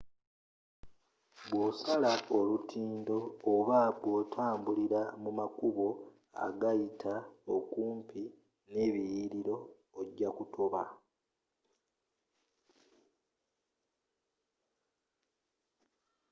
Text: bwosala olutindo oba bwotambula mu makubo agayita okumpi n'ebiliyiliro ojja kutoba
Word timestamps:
bwosala 1.49 2.13
olutindo 2.37 3.17
oba 3.53 3.79
bwotambula 4.01 5.01
mu 5.21 5.31
makubo 5.39 5.87
agayita 6.45 7.13
okumpi 7.55 8.21
n'ebiliyiliro 8.71 9.55
ojja 9.99 10.29
kutoba 10.37 10.83